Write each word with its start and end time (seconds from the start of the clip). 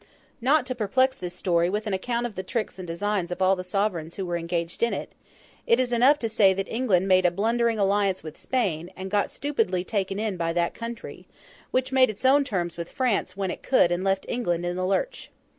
Not 0.41 0.65
to 0.65 0.73
perplex 0.73 1.15
this 1.15 1.35
story 1.35 1.69
with 1.69 1.85
an 1.85 1.93
account 1.93 2.25
of 2.25 2.33
the 2.33 2.41
tricks 2.41 2.79
and 2.79 2.87
designs 2.87 3.29
of 3.29 3.39
all 3.39 3.55
the 3.55 3.63
sovereigns 3.63 4.15
who 4.15 4.25
were 4.25 4.35
engaged 4.35 4.81
in 4.81 4.95
it, 4.95 5.11
it 5.67 5.79
is 5.79 5.93
enough 5.93 6.17
to 6.17 6.27
say 6.27 6.55
that 6.55 6.67
England 6.67 7.07
made 7.07 7.23
a 7.23 7.29
blundering 7.29 7.77
alliance 7.77 8.23
with 8.23 8.35
Spain, 8.35 8.89
and 8.97 9.11
got 9.11 9.29
stupidly 9.29 9.83
taken 9.83 10.17
in 10.17 10.37
by 10.37 10.53
that 10.53 10.73
country; 10.73 11.27
which 11.69 11.91
made 11.91 12.09
its 12.09 12.25
own 12.25 12.43
terms 12.43 12.77
with 12.77 12.89
France 12.91 13.37
when 13.37 13.51
it 13.51 13.61
could 13.61 13.91
and 13.91 14.03
left 14.03 14.25
England 14.27 14.65
in 14.65 14.75
the 14.75 14.87
lurch. 14.87 15.29